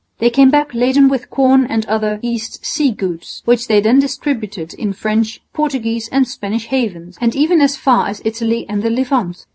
They 0.17 0.31
came 0.31 0.49
back 0.49 0.73
laden 0.73 1.09
with 1.09 1.29
corn 1.29 1.67
and 1.67 1.85
other 1.85 2.17
"east 2.23 2.65
sea" 2.65 2.89
goods, 2.89 3.43
which 3.45 3.67
they 3.67 3.79
then 3.79 3.99
distributed 3.99 4.73
in 4.73 4.93
French, 4.93 5.41
Portuguese 5.53 6.07
and 6.11 6.27
Spanish 6.27 6.65
havens, 6.65 7.19
and 7.21 7.35
even 7.35 7.61
as 7.61 7.77
far 7.77 8.07
as 8.07 8.19
Italy 8.25 8.65
and 8.67 8.81
the 8.81 8.89
Levant. 8.89 9.45